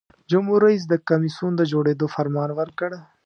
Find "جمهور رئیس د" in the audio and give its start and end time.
0.31-0.93